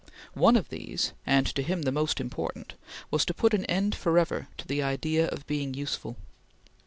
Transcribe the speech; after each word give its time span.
One 0.33 0.55
of 0.55 0.69
these, 0.69 1.13
and 1.27 1.45
to 1.53 1.61
him 1.61 1.83
the 1.83 1.91
most 1.91 2.19
important, 2.19 2.73
was 3.11 3.23
to 3.25 3.35
put 3.35 3.53
an 3.53 3.65
end 3.65 3.93
forever 3.93 4.47
to 4.57 4.65
the 4.65 4.81
idea 4.81 5.27
of 5.27 5.45
being 5.45 5.75
"useful." 5.75 6.17